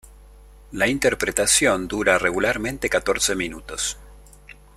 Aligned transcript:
La 0.71 0.87
interpretación 0.87 1.87
dura 1.87 2.17
regularmente 2.17 2.89
catorce 2.89 3.35
minutos. 3.35 3.97